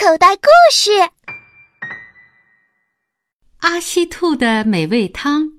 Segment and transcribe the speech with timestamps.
[0.00, 0.42] 口袋故
[0.72, 0.90] 事：
[3.56, 5.54] 阿西兔的美味汤。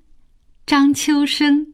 [0.65, 1.73] 张秋生。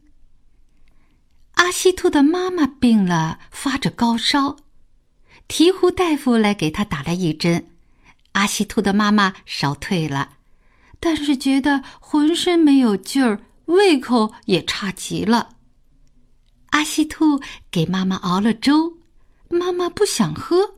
[1.52, 4.56] 阿西兔的妈妈病了，发着高烧，
[5.46, 7.70] 鹈鹕大夫来给他打了一针。
[8.32, 10.38] 阿西兔的妈妈烧退了，
[10.98, 15.50] 但是觉得浑身没有劲儿，胃口也差极了。
[16.70, 17.40] 阿西兔
[17.70, 18.98] 给妈妈熬了粥，
[19.48, 20.74] 妈妈不想喝。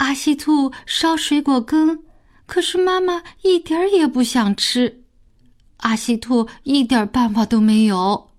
[0.00, 2.02] 阿西兔烧水果羹，
[2.46, 5.02] 可是妈妈一点儿也不想吃。
[5.76, 8.30] 阿西兔一点办法都没有。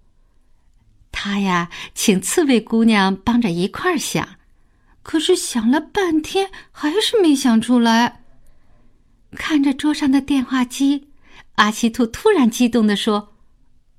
[1.12, 4.28] 他呀，请刺猬姑娘帮着一块儿想，
[5.04, 8.24] 可是想了半天还是没想出来。
[9.34, 11.10] 看着桌上的电话机，
[11.56, 13.36] 阿西兔突然激动地说：“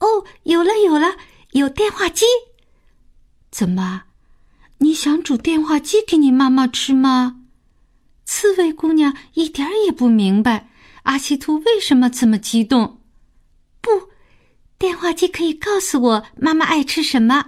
[0.00, 1.14] 哦，有了，有了，
[1.52, 2.26] 有电话机！
[3.52, 4.02] 怎么，
[4.78, 7.38] 你想煮电话机给你妈妈吃吗？”
[8.34, 10.70] 刺猬姑娘一点也不明白
[11.02, 13.02] 阿西兔为什么这么激动。
[13.82, 13.90] 不，
[14.78, 17.44] 电话机可以告诉我妈妈爱吃什么。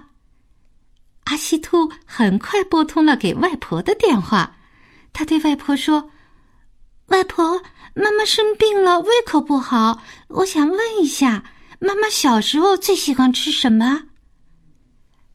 [1.23, 4.57] 阿西兔很快拨通了给外婆的电话，
[5.11, 6.11] 他对外婆说
[7.09, 7.63] ：“外婆，
[7.95, 11.45] 妈妈生病了，胃口不好，我想问一下，
[11.79, 14.03] 妈妈小时候最喜欢吃什么？”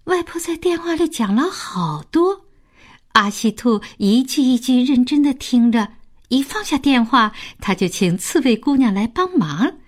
[0.06, 2.47] 外婆在电话里讲了好多。
[3.12, 5.94] 阿西兔一句一句认真的听着，
[6.28, 9.78] 一放下电话，他就请刺猬姑娘来帮忙。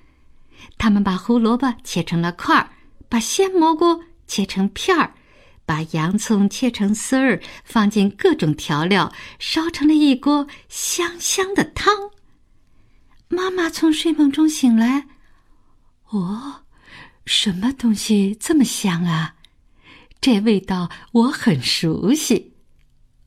[0.77, 2.71] 他们把胡萝卜切成了块儿，
[3.09, 5.15] 把鲜蘑菇切成片儿，
[5.65, 11.95] 把洋葱切成丝儿，放进各种调料，烧成了一锅香香的汤。
[13.29, 15.07] 妈妈从睡梦中醒来，
[16.11, 16.65] 哦，
[17.25, 19.37] 什么东西这么香啊？
[20.21, 22.52] 这味道我很熟悉。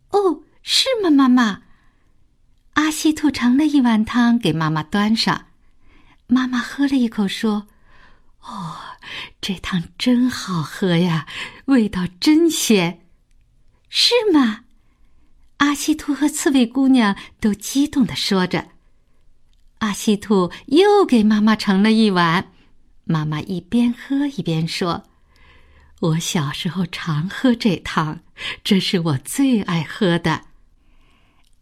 [0.09, 1.63] 哦，是吗，妈妈？
[2.73, 5.47] 阿西兔盛了一碗汤给妈妈端上，
[6.27, 7.67] 妈妈喝了一口，说
[8.43, 8.75] ：“哦，
[9.39, 11.25] 这汤真好喝呀，
[11.65, 13.05] 味道真鲜，
[13.89, 14.65] 是吗？”
[15.57, 18.69] 阿西兔和刺猬姑娘都激动的说着。
[19.79, 22.51] 阿西兔又给妈妈盛了一碗，
[23.05, 25.05] 妈妈一边喝一边说。
[26.01, 28.19] 我小时候常喝这汤，
[28.63, 30.41] 这是我最爱喝的。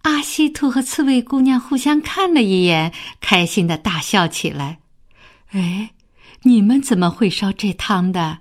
[0.02, 4.80] 阿西兔和刺猬姑娘互相看了一眼，开心的大笑起来。
[5.52, 5.92] 哎，
[6.42, 8.40] 你们怎么会烧这汤的？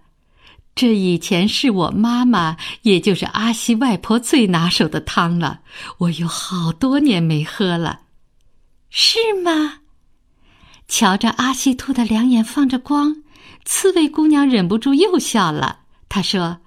[0.75, 5.61] 这以前是我妈妈，也就是阿西外婆最拿手的汤了。
[5.99, 8.01] 我有好多年没喝了，
[8.89, 9.81] 是吗？
[10.89, 13.23] 瞧着阿西兔的两眼放着光，
[13.67, 15.81] 刺猬姑娘忍不住又笑了。
[16.15, 16.61] 他说：“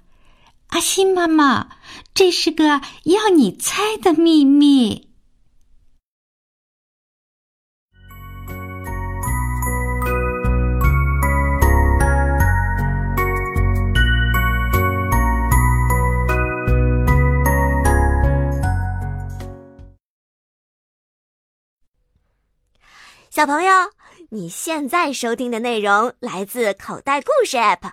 [0.73, 1.78] 阿西妈妈，
[2.16, 5.07] 这是个要你猜的秘密。”
[23.29, 23.72] 小朋友，
[24.31, 27.91] 你现在收听的内容来自口袋故事 App。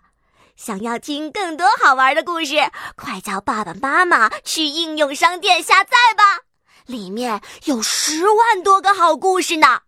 [0.56, 2.56] 想要听更多好玩的故事，
[2.96, 6.40] 快叫爸爸妈妈去应用商店下载吧，
[6.86, 9.80] 里面有十万多个好故事呢。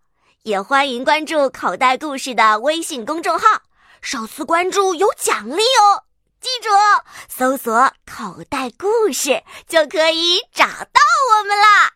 [0.42, 3.62] 也欢迎关注口袋故事的微信公众号，
[4.02, 6.04] 首次关注有奖励哦。
[6.40, 6.68] 记住，
[7.28, 11.00] 搜索“口袋故事”就可以找到
[11.38, 11.93] 我们啦。